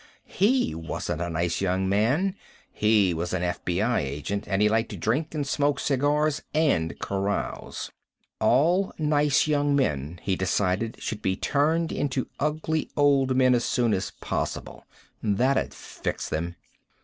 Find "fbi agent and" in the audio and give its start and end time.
3.43-4.59